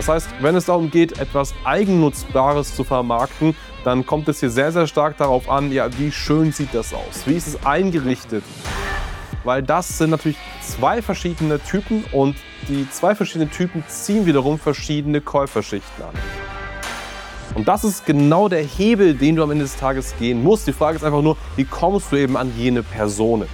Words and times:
Das 0.00 0.08
heißt, 0.08 0.28
wenn 0.40 0.56
es 0.56 0.64
darum 0.64 0.90
geht, 0.90 1.18
etwas 1.18 1.52
Eigennutzbares 1.62 2.74
zu 2.74 2.84
vermarkten, 2.84 3.54
dann 3.84 4.06
kommt 4.06 4.28
es 4.28 4.40
hier 4.40 4.48
sehr, 4.48 4.72
sehr 4.72 4.86
stark 4.86 5.18
darauf 5.18 5.50
an, 5.50 5.70
ja, 5.72 5.90
wie 5.98 6.10
schön 6.10 6.52
sieht 6.52 6.72
das 6.72 6.94
aus? 6.94 7.26
Wie 7.26 7.34
ist 7.34 7.46
es 7.46 7.66
eingerichtet? 7.66 8.42
Weil 9.44 9.62
das 9.62 9.98
sind 9.98 10.08
natürlich 10.08 10.38
zwei 10.62 11.02
verschiedene 11.02 11.60
Typen 11.62 12.02
und 12.12 12.36
die 12.70 12.88
zwei 12.90 13.14
verschiedenen 13.14 13.50
Typen 13.50 13.84
ziehen 13.88 14.24
wiederum 14.24 14.58
verschiedene 14.58 15.20
Käuferschichten 15.20 16.02
an. 16.02 16.14
Und 17.54 17.68
das 17.68 17.84
ist 17.84 18.06
genau 18.06 18.48
der 18.48 18.62
Hebel, 18.62 19.12
den 19.12 19.36
du 19.36 19.42
am 19.42 19.50
Ende 19.50 19.64
des 19.64 19.76
Tages 19.76 20.14
gehen 20.18 20.42
musst. 20.42 20.66
Die 20.66 20.72
Frage 20.72 20.96
ist 20.96 21.04
einfach 21.04 21.20
nur, 21.20 21.36
wie 21.56 21.64
kommst 21.64 22.10
du 22.10 22.16
eben 22.16 22.38
an 22.38 22.50
jene 22.56 22.82
Personen? 22.82 23.48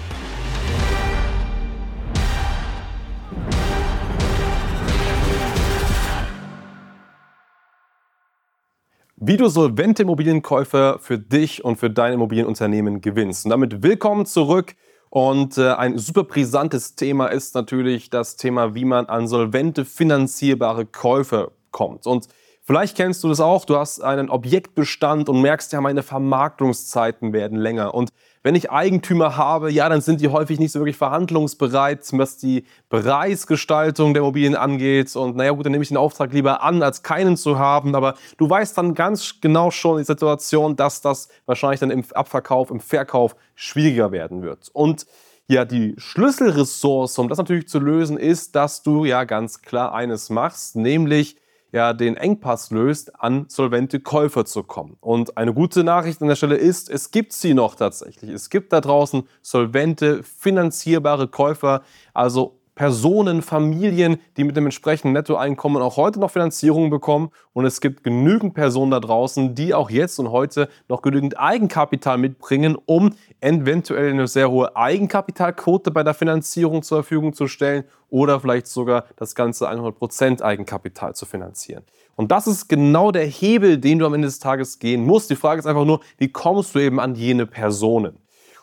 Wie 9.28 9.36
du 9.36 9.48
solvente 9.48 10.02
Immobilienkäufer 10.02 11.00
für 11.00 11.18
dich 11.18 11.64
und 11.64 11.78
für 11.78 11.90
dein 11.90 12.12
Immobilienunternehmen 12.12 13.00
gewinnst. 13.00 13.44
Und 13.44 13.50
damit 13.50 13.82
willkommen 13.82 14.24
zurück. 14.24 14.76
Und 15.10 15.58
äh, 15.58 15.70
ein 15.70 15.98
super 15.98 16.22
brisantes 16.22 16.94
Thema 16.94 17.26
ist 17.26 17.56
natürlich 17.56 18.08
das 18.08 18.36
Thema, 18.36 18.76
wie 18.76 18.84
man 18.84 19.06
an 19.06 19.26
solvente 19.26 19.84
finanzierbare 19.84 20.86
Käufer 20.86 21.50
kommt. 21.72 22.06
Und 22.06 22.28
Vielleicht 22.66 22.96
kennst 22.96 23.22
du 23.22 23.28
das 23.28 23.38
auch, 23.38 23.64
du 23.64 23.76
hast 23.76 24.00
einen 24.00 24.28
Objektbestand 24.28 25.28
und 25.28 25.40
merkst 25.40 25.72
ja, 25.72 25.80
meine 25.80 26.02
Vermarktungszeiten 26.02 27.32
werden 27.32 27.56
länger. 27.58 27.94
Und 27.94 28.10
wenn 28.42 28.56
ich 28.56 28.72
Eigentümer 28.72 29.36
habe, 29.36 29.70
ja, 29.70 29.88
dann 29.88 30.00
sind 30.00 30.20
die 30.20 30.30
häufig 30.30 30.58
nicht 30.58 30.72
so 30.72 30.80
wirklich 30.80 30.96
verhandlungsbereit, 30.96 32.00
was 32.14 32.38
die 32.38 32.64
Preisgestaltung 32.88 34.14
der 34.14 34.22
Immobilien 34.22 34.56
angeht. 34.56 35.14
Und 35.14 35.36
naja, 35.36 35.52
gut, 35.52 35.64
dann 35.64 35.70
nehme 35.70 35.82
ich 35.82 35.90
den 35.90 35.96
Auftrag 35.96 36.32
lieber 36.32 36.64
an, 36.64 36.82
als 36.82 37.04
keinen 37.04 37.36
zu 37.36 37.56
haben. 37.56 37.94
Aber 37.94 38.14
du 38.36 38.50
weißt 38.50 38.76
dann 38.76 38.94
ganz 38.94 39.40
genau 39.40 39.70
schon 39.70 39.98
die 39.98 40.04
Situation, 40.04 40.74
dass 40.74 41.00
das 41.00 41.28
wahrscheinlich 41.46 41.78
dann 41.78 41.92
im 41.92 42.02
Abverkauf, 42.14 42.72
im 42.72 42.80
Verkauf 42.80 43.36
schwieriger 43.54 44.10
werden 44.10 44.42
wird. 44.42 44.70
Und 44.72 45.06
ja, 45.46 45.64
die 45.64 45.94
Schlüsselressource, 45.98 47.16
um 47.20 47.28
das 47.28 47.38
natürlich 47.38 47.68
zu 47.68 47.78
lösen, 47.78 48.16
ist, 48.16 48.56
dass 48.56 48.82
du 48.82 49.04
ja 49.04 49.22
ganz 49.22 49.62
klar 49.62 49.94
eines 49.94 50.30
machst, 50.30 50.74
nämlich 50.74 51.36
ja 51.76 51.92
den 51.92 52.16
Engpass 52.16 52.70
löst, 52.70 53.20
an 53.20 53.44
solvente 53.48 54.00
Käufer 54.00 54.46
zu 54.46 54.62
kommen. 54.62 54.96
Und 55.00 55.36
eine 55.36 55.52
gute 55.52 55.84
Nachricht 55.84 56.22
an 56.22 56.28
der 56.28 56.34
Stelle 56.34 56.56
ist, 56.56 56.90
es 56.90 57.10
gibt 57.10 57.34
sie 57.34 57.52
noch 57.52 57.74
tatsächlich. 57.74 58.30
Es 58.30 58.48
gibt 58.48 58.72
da 58.72 58.80
draußen 58.80 59.28
solvente, 59.42 60.22
finanzierbare 60.22 61.28
Käufer, 61.28 61.82
also 62.14 62.58
Personen, 62.76 63.40
Familien, 63.40 64.18
die 64.36 64.44
mit 64.44 64.54
dem 64.54 64.66
entsprechenden 64.66 65.14
Nettoeinkommen 65.14 65.82
auch 65.82 65.96
heute 65.96 66.20
noch 66.20 66.30
Finanzierung 66.30 66.90
bekommen. 66.90 67.30
Und 67.54 67.64
es 67.64 67.80
gibt 67.80 68.04
genügend 68.04 68.52
Personen 68.54 68.90
da 68.90 69.00
draußen, 69.00 69.54
die 69.54 69.72
auch 69.72 69.90
jetzt 69.90 70.18
und 70.18 70.30
heute 70.30 70.68
noch 70.86 71.00
genügend 71.00 71.40
Eigenkapital 71.40 72.18
mitbringen, 72.18 72.76
um 72.84 73.14
eventuell 73.40 74.10
eine 74.10 74.28
sehr 74.28 74.50
hohe 74.50 74.76
Eigenkapitalquote 74.76 75.90
bei 75.90 76.02
der 76.02 76.12
Finanzierung 76.12 76.82
zur 76.82 76.98
Verfügung 76.98 77.32
zu 77.32 77.48
stellen 77.48 77.84
oder 78.10 78.40
vielleicht 78.40 78.66
sogar 78.66 79.06
das 79.16 79.34
ganze 79.34 79.70
100% 79.70 80.42
Eigenkapital 80.42 81.14
zu 81.14 81.24
finanzieren. 81.24 81.82
Und 82.14 82.30
das 82.30 82.46
ist 82.46 82.68
genau 82.68 83.10
der 83.10 83.26
Hebel, 83.26 83.78
den 83.78 83.98
du 83.98 84.06
am 84.06 84.12
Ende 84.12 84.28
des 84.28 84.38
Tages 84.38 84.78
gehen 84.78 85.02
musst. 85.02 85.30
Die 85.30 85.36
Frage 85.36 85.60
ist 85.60 85.66
einfach 85.66 85.86
nur, 85.86 86.00
wie 86.18 86.28
kommst 86.28 86.74
du 86.74 86.78
eben 86.78 87.00
an 87.00 87.14
jene 87.14 87.46
Personen? 87.46 88.18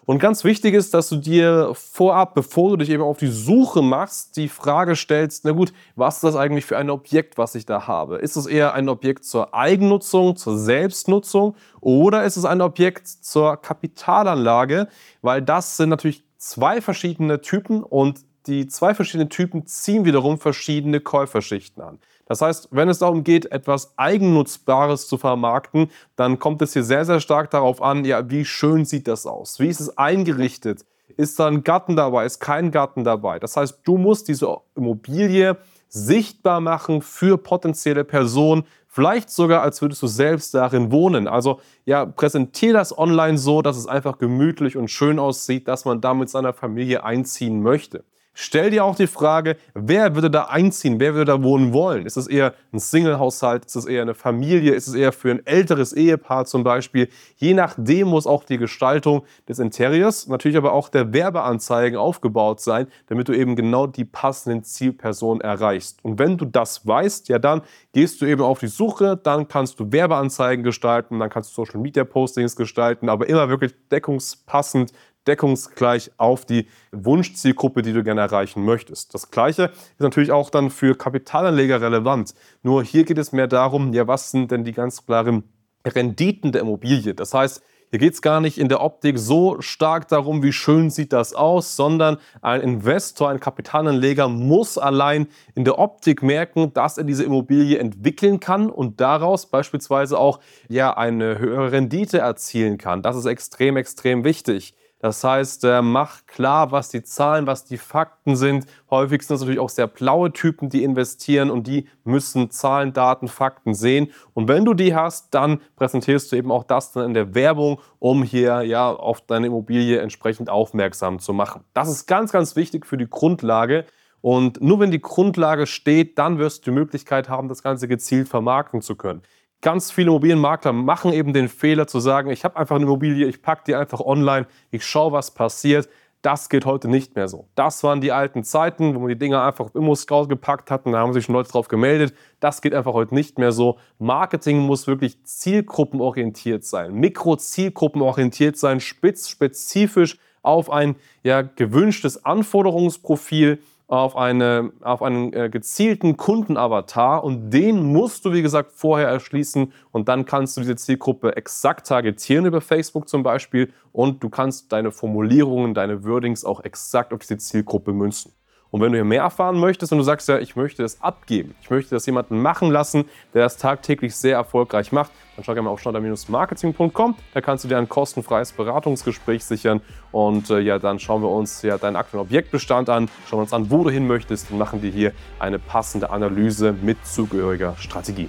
Und 0.05 0.19
ganz 0.19 0.43
wichtig 0.43 0.73
ist, 0.73 0.93
dass 0.93 1.09
du 1.09 1.15
dir 1.15 1.71
vorab, 1.73 2.33
bevor 2.33 2.71
du 2.71 2.77
dich 2.77 2.89
eben 2.89 3.03
auf 3.03 3.17
die 3.17 3.27
Suche 3.27 3.81
machst, 3.81 4.35
die 4.35 4.49
Frage 4.49 4.95
stellst, 4.95 5.45
na 5.45 5.51
gut, 5.51 5.71
was 5.95 6.15
ist 6.15 6.23
das 6.23 6.35
eigentlich 6.35 6.65
für 6.65 6.77
ein 6.77 6.89
Objekt, 6.89 7.37
was 7.37 7.55
ich 7.55 7.65
da 7.65 7.87
habe? 7.87 8.17
Ist 8.17 8.35
es 8.35 8.45
eher 8.45 8.73
ein 8.73 8.89
Objekt 8.89 9.23
zur 9.23 9.53
Eigennutzung, 9.53 10.35
zur 10.35 10.57
Selbstnutzung 10.57 11.55
oder 11.79 12.25
ist 12.25 12.35
es 12.35 12.43
ein 12.43 12.61
Objekt 12.61 13.07
zur 13.07 13.57
Kapitalanlage? 13.57 14.89
Weil 15.21 15.41
das 15.41 15.77
sind 15.77 15.89
natürlich 15.89 16.23
zwei 16.37 16.81
verschiedene 16.81 17.39
Typen 17.39 17.83
und 17.83 18.19
die 18.47 18.67
zwei 18.67 18.93
verschiedenen 18.93 19.29
Typen 19.29 19.65
ziehen 19.65 20.05
wiederum 20.05 20.37
verschiedene 20.37 20.99
Käuferschichten 20.99 21.81
an. 21.81 21.99
Das 22.25 22.41
heißt, 22.41 22.69
wenn 22.71 22.89
es 22.89 22.99
darum 22.99 23.23
geht, 23.23 23.51
etwas 23.51 23.97
Eigennutzbares 23.97 25.07
zu 25.07 25.17
vermarkten, 25.17 25.89
dann 26.15 26.39
kommt 26.39 26.61
es 26.61 26.73
hier 26.73 26.83
sehr, 26.83 27.05
sehr 27.05 27.19
stark 27.19 27.51
darauf 27.51 27.81
an, 27.81 28.05
ja, 28.05 28.29
wie 28.29 28.45
schön 28.45 28.85
sieht 28.85 29.07
das 29.07 29.25
aus? 29.25 29.59
Wie 29.59 29.67
ist 29.67 29.81
es 29.81 29.97
eingerichtet? 29.97 30.85
Ist 31.17 31.39
da 31.39 31.47
ein 31.47 31.63
Garten 31.63 31.95
dabei? 31.95 32.25
Ist 32.25 32.39
kein 32.39 32.71
Garten 32.71 33.03
dabei? 33.03 33.39
Das 33.39 33.57
heißt, 33.57 33.79
du 33.83 33.97
musst 33.97 34.27
diese 34.27 34.57
Immobilie 34.75 35.57
sichtbar 35.89 36.59
machen 36.59 37.01
für 37.01 37.37
potenzielle 37.37 38.03
Personen, 38.03 38.63
vielleicht 38.87 39.29
sogar 39.29 39.61
als 39.61 39.81
würdest 39.81 40.01
du 40.01 40.07
selbst 40.07 40.53
darin 40.53 40.91
wohnen. 40.91 41.27
Also 41.27 41.59
ja, 41.85 42.05
präsentiere 42.05 42.73
das 42.73 42.97
online 42.97 43.37
so, 43.37 43.61
dass 43.61 43.77
es 43.77 43.85
einfach 43.85 44.17
gemütlich 44.17 44.75
und 44.75 44.89
schön 44.89 45.19
aussieht, 45.19 45.67
dass 45.67 45.85
man 45.85 46.01
da 46.01 46.13
mit 46.13 46.29
seiner 46.29 46.53
Familie 46.53 47.03
einziehen 47.03 47.61
möchte. 47.61 48.03
Stell 48.35 48.71
dir 48.71 48.83
auch 48.83 48.95
die 48.95 49.05
Frage, 49.05 49.57
wer 49.75 50.15
würde 50.15 50.31
da 50.31 50.45
einziehen, 50.45 50.99
wer 50.99 51.13
würde 51.13 51.31
da 51.31 51.43
wohnen 51.43 51.71
wollen? 51.71 52.07
Ist 52.07 52.17
es 52.17 52.25
eher 52.25 52.55
ein 52.71 52.79
Single-Haushalt, 52.79 53.65
ist 53.65 53.75
es 53.75 53.85
eher 53.85 54.01
eine 54.01 54.15
Familie, 54.15 54.73
ist 54.73 54.87
es 54.87 54.95
eher 54.95 55.11
für 55.11 55.29
ein 55.29 55.45
älteres 55.45 55.93
Ehepaar 55.93 56.45
zum 56.45 56.63
Beispiel? 56.63 57.09
Je 57.35 57.53
nachdem 57.53 58.07
muss 58.07 58.25
auch 58.25 58.43
die 58.43 58.57
Gestaltung 58.57 59.23
des 59.47 59.59
Interiors, 59.59 60.27
natürlich 60.27 60.57
aber 60.57 60.73
auch 60.73 60.89
der 60.89 61.13
Werbeanzeigen 61.13 61.97
aufgebaut 61.97 62.59
sein, 62.59 62.87
damit 63.05 63.27
du 63.27 63.33
eben 63.33 63.55
genau 63.55 63.85
die 63.85 64.05
passenden 64.05 64.63
Zielpersonen 64.63 65.41
erreichst. 65.41 66.03
Und 66.03 66.17
wenn 66.17 66.37
du 66.37 66.45
das 66.45 66.87
weißt, 66.87 67.29
ja 67.29 67.37
dann 67.37 67.61
gehst 67.91 68.19
du 68.19 68.25
eben 68.25 68.41
auf 68.41 68.59
die 68.59 68.67
Suche, 68.67 69.15
dann 69.15 69.47
kannst 69.47 69.79
du 69.79 69.91
Werbeanzeigen 69.91 70.63
gestalten, 70.63 71.19
dann 71.19 71.29
kannst 71.29 71.51
du 71.51 71.63
Social-Media-Postings 71.63 72.55
gestalten, 72.55 73.09
aber 73.09 73.29
immer 73.29 73.49
wirklich 73.49 73.73
deckungspassend 73.91 74.91
deckungsgleich 75.27 76.11
auf 76.17 76.45
die 76.45 76.67
Wunschzielgruppe, 76.91 77.81
die 77.81 77.93
du 77.93 78.03
gerne 78.03 78.21
erreichen 78.21 78.63
möchtest. 78.65 79.13
Das 79.13 79.31
gleiche 79.31 79.65
ist 79.65 80.01
natürlich 80.01 80.31
auch 80.31 80.49
dann 80.49 80.69
für 80.69 80.95
Kapitalanleger 80.95 81.81
relevant. 81.81 82.33
Nur 82.61 82.83
hier 82.83 83.03
geht 83.03 83.17
es 83.17 83.31
mehr 83.31 83.47
darum, 83.47 83.93
ja, 83.93 84.07
was 84.07 84.31
sind 84.31 84.51
denn 84.51 84.63
die 84.63 84.73
ganz 84.73 85.05
klaren 85.05 85.43
Renditen 85.85 86.51
der 86.51 86.61
Immobilie? 86.61 87.13
Das 87.13 87.33
heißt, 87.33 87.61
hier 87.93 87.99
geht 87.99 88.15
es 88.15 88.23
gar 88.23 88.41
nicht 88.41 88.57
in 88.57 88.69
der 88.69 88.81
Optik 88.81 89.19
so 89.19 89.61
stark 89.61 90.07
darum, 90.07 90.41
wie 90.41 90.51
schön 90.51 90.89
sieht 90.89 91.13
das 91.13 91.35
aus, 91.35 91.75
sondern 91.75 92.17
ein 92.41 92.61
Investor, 92.61 93.29
ein 93.29 93.39
Kapitalanleger 93.39 94.27
muss 94.29 94.79
allein 94.79 95.27
in 95.53 95.63
der 95.63 95.77
Optik 95.77 96.23
merken, 96.23 96.73
dass 96.73 96.97
er 96.97 97.03
diese 97.03 97.23
Immobilie 97.23 97.77
entwickeln 97.77 98.39
kann 98.39 98.71
und 98.71 98.99
daraus 98.99 99.45
beispielsweise 99.45 100.17
auch 100.17 100.39
ja, 100.69 100.97
eine 100.97 101.37
höhere 101.37 101.71
Rendite 101.71 102.17
erzielen 102.17 102.79
kann. 102.79 103.03
Das 103.03 103.15
ist 103.15 103.25
extrem, 103.25 103.77
extrem 103.77 104.23
wichtig. 104.23 104.73
Das 105.03 105.21
heißt, 105.21 105.65
äh, 105.65 105.81
mach 105.81 106.25
klar, 106.27 106.71
was 106.71 106.87
die 106.87 107.03
Zahlen, 107.03 107.45
was 107.45 107.65
die 107.65 107.77
Fakten 107.77 108.37
sind. 108.37 108.65
Häufig 108.89 109.21
sind 109.23 109.35
es 109.35 109.41
natürlich 109.41 109.59
auch 109.59 109.67
sehr 109.67 109.87
blaue 109.87 110.31
Typen, 110.31 110.69
die 110.69 110.81
investieren 110.81 111.51
und 111.51 111.67
die 111.67 111.89
müssen 112.05 112.51
Zahlen, 112.51 112.93
Daten, 112.93 113.27
Fakten 113.27 113.73
sehen. 113.73 114.11
Und 114.33 114.47
wenn 114.47 114.63
du 114.63 114.73
die 114.73 114.95
hast, 114.95 115.33
dann 115.33 115.59
präsentierst 115.75 116.31
du 116.31 116.37
eben 116.37 116.53
auch 116.53 116.63
das 116.63 116.93
dann 116.93 117.03
in 117.03 117.13
der 117.13 117.35
Werbung, 117.35 117.81
um 117.99 118.23
hier 118.23 118.61
ja 118.61 118.89
auf 118.93 119.19
deine 119.19 119.47
Immobilie 119.47 119.99
entsprechend 119.99 120.49
aufmerksam 120.49 121.19
zu 121.19 121.33
machen. 121.33 121.65
Das 121.73 121.89
ist 121.89 122.05
ganz, 122.05 122.31
ganz 122.31 122.55
wichtig 122.55 122.85
für 122.85 122.95
die 122.95 123.09
Grundlage. 123.09 123.83
Und 124.21 124.61
nur 124.61 124.79
wenn 124.79 124.91
die 124.91 125.01
Grundlage 125.01 125.67
steht, 125.67 126.17
dann 126.17 126.39
wirst 126.39 126.65
du 126.65 126.71
die 126.71 126.75
Möglichkeit 126.75 127.27
haben, 127.27 127.49
das 127.49 127.61
Ganze 127.61 127.89
gezielt 127.89 128.29
vermarkten 128.29 128.81
zu 128.81 128.95
können 128.95 129.23
ganz 129.63 129.89
viele 129.89 130.09
Immobilienmakler 130.09 130.73
machen 130.73 131.11
eben 131.13 131.33
den 131.33 131.47
Fehler 131.47 131.87
zu 131.87 131.99
sagen, 131.99 132.29
ich 132.29 132.43
habe 132.43 132.57
einfach 132.57 132.75
eine 132.75 132.85
Immobilie, 132.85 133.25
ich 133.25 133.41
packe 133.41 133.63
die 133.65 133.73
einfach 133.73 134.01
online, 134.01 134.45
ich 134.69 134.85
schaue, 134.85 135.13
was 135.13 135.31
passiert. 135.31 135.89
Das 136.21 136.47
geht 136.47 136.65
heute 136.65 136.87
nicht 136.87 137.15
mehr 137.15 137.27
so. 137.27 137.47
Das 137.55 137.83
waren 137.83 137.99
die 137.99 138.13
alten 138.13 138.45
Zeiten, 138.45 138.95
wo 138.95 138.99
man 138.99 139.09
die 139.09 139.17
Dinger 139.17 139.43
einfach 139.43 139.65
auf 139.65 139.75
Immo-Scout 139.75 140.27
gepackt 140.27 140.71
hat 140.71 140.85
und 140.85 140.93
da 140.93 140.99
haben 140.99 141.11
sich 141.11 141.25
schon 141.25 141.35
Leute 141.35 141.51
drauf 141.51 141.67
gemeldet. 141.67 142.13
Das 142.39 142.61
geht 142.61 142.73
einfach 142.73 142.93
heute 142.93 143.13
nicht 143.13 143.39
mehr 143.39 143.51
so. 143.51 143.77
Marketing 143.99 144.59
muss 144.59 144.87
wirklich 144.87 145.21
zielgruppenorientiert 145.23 146.63
sein, 146.63 146.93
mikro-zielgruppenorientiert 146.93 148.57
sein, 148.57 148.79
spitz, 148.79 149.27
spezifisch 149.27 150.17
auf 150.41 150.69
ein 150.69 150.95
ja, 151.23 151.41
gewünschtes 151.41 152.23
Anforderungsprofil 152.23 153.59
auf, 153.87 154.15
eine, 154.15 154.71
auf 154.81 155.01
einen 155.01 155.33
äh, 155.33 155.49
gezielten 155.49 156.17
Kundenavatar 156.17 157.23
und 157.23 157.51
den 157.51 157.83
musst 157.83 158.25
du, 158.25 158.33
wie 158.33 158.41
gesagt, 158.41 158.71
vorher 158.73 159.07
erschließen 159.07 159.71
und 159.91 160.07
dann 160.07 160.25
kannst 160.25 160.57
du 160.57 160.61
diese 160.61 160.75
Zielgruppe 160.75 161.35
exakt 161.35 161.87
targetieren 161.87 162.45
über 162.45 162.61
Facebook 162.61 163.07
zum 163.07 163.23
Beispiel 163.23 163.71
und 163.91 164.23
du 164.23 164.29
kannst 164.29 164.71
deine 164.71 164.91
Formulierungen, 164.91 165.73
deine 165.73 166.03
Wordings 166.03 166.45
auch 166.45 166.63
exakt 166.63 167.13
auf 167.13 167.19
diese 167.19 167.37
Zielgruppe 167.37 167.93
münzen. 167.93 168.31
Und 168.73 168.81
wenn 168.81 168.91
du 168.91 168.97
hier 168.97 169.05
mehr 169.05 169.21
erfahren 169.21 169.59
möchtest 169.59 169.91
und 169.91 169.99
du 169.99 170.03
sagst 170.03 170.27
ja, 170.27 170.39
ich 170.39 170.55
möchte 170.55 170.81
das 170.81 170.99
abgeben, 170.99 171.53
ich 171.61 171.69
möchte 171.69 171.93
das 171.93 172.07
jemanden 172.07 172.41
machen 172.41 172.71
lassen, 172.71 173.05
der 173.35 173.43
das 173.43 173.57
tagtäglich 173.57 174.15
sehr 174.15 174.35
erfolgreich 174.35 174.91
macht, 174.91 175.11
dann 175.35 175.45
schau 175.45 175.53
gerne 175.53 175.65
mal 175.65 175.69
auf 175.69 175.79
schnotter-marketing.com. 175.79 177.15
Da 177.35 177.41
kannst 177.41 177.63
du 177.63 177.67
dir 177.67 177.77
ein 177.77 177.87
kostenfreies 177.87 178.51
Beratungsgespräch 178.53 179.45
sichern 179.45 179.79
und 180.11 180.49
äh, 180.49 180.57
ja, 180.59 180.79
dann 180.79 180.97
schauen 180.97 181.21
wir 181.21 181.29
uns 181.29 181.61
ja 181.61 181.77
deinen 181.77 181.95
aktuellen 181.95 182.25
Objektbestand 182.25 182.89
an, 182.89 183.11
schauen 183.29 183.41
uns 183.41 183.53
an, 183.53 183.69
wo 183.69 183.83
du 183.83 183.91
hin 183.91 184.07
möchtest 184.07 184.49
und 184.49 184.57
machen 184.57 184.81
dir 184.81 184.89
hier 184.89 185.11
eine 185.37 185.59
passende 185.59 186.09
Analyse 186.09 186.73
mit 186.73 187.05
zugehöriger 187.05 187.75
Strategie. 187.77 188.27